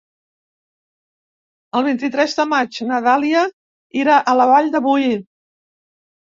El 1.81 1.85
vint-i-tres 1.89 2.33
de 2.41 2.47
maig 2.55 2.81
na 2.89 3.03
Dàlia 3.11 3.45
irà 4.03 4.19
a 4.21 4.37
la 4.43 4.51
Vall 4.55 4.75
de 4.79 4.85
Boí. 4.91 5.15